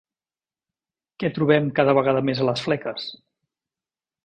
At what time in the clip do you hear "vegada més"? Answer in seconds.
1.99-2.41